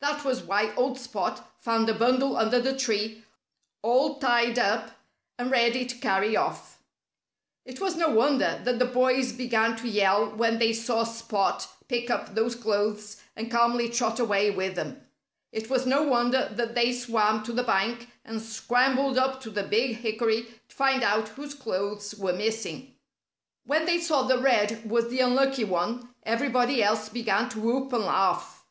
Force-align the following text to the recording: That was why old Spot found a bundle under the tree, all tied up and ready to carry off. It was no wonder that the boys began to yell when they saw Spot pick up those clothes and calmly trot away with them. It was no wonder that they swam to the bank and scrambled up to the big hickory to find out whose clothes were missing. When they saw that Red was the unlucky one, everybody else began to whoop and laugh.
That 0.00 0.22
was 0.22 0.42
why 0.42 0.74
old 0.74 0.98
Spot 1.00 1.50
found 1.58 1.88
a 1.88 1.94
bundle 1.94 2.36
under 2.36 2.60
the 2.60 2.76
tree, 2.76 3.24
all 3.80 4.18
tied 4.18 4.58
up 4.58 4.90
and 5.38 5.50
ready 5.50 5.86
to 5.86 5.96
carry 5.96 6.36
off. 6.36 6.82
It 7.64 7.80
was 7.80 7.96
no 7.96 8.10
wonder 8.10 8.60
that 8.64 8.78
the 8.78 8.84
boys 8.84 9.32
began 9.32 9.74
to 9.78 9.88
yell 9.88 10.26
when 10.36 10.58
they 10.58 10.74
saw 10.74 11.04
Spot 11.04 11.66
pick 11.88 12.10
up 12.10 12.34
those 12.34 12.54
clothes 12.54 13.22
and 13.34 13.50
calmly 13.50 13.88
trot 13.88 14.20
away 14.20 14.50
with 14.50 14.74
them. 14.74 15.06
It 15.52 15.70
was 15.70 15.86
no 15.86 16.02
wonder 16.02 16.50
that 16.52 16.74
they 16.74 16.92
swam 16.92 17.42
to 17.44 17.52
the 17.54 17.62
bank 17.64 18.10
and 18.26 18.42
scrambled 18.42 19.16
up 19.16 19.40
to 19.40 19.48
the 19.48 19.62
big 19.62 19.96
hickory 19.96 20.48
to 20.68 20.76
find 20.76 21.02
out 21.02 21.30
whose 21.30 21.54
clothes 21.54 22.14
were 22.16 22.34
missing. 22.34 22.94
When 23.64 23.86
they 23.86 24.00
saw 24.00 24.24
that 24.24 24.42
Red 24.42 24.90
was 24.90 25.08
the 25.08 25.20
unlucky 25.20 25.64
one, 25.64 26.14
everybody 26.24 26.82
else 26.82 27.08
began 27.08 27.48
to 27.48 27.60
whoop 27.60 27.90
and 27.94 28.04
laugh. 28.04 28.64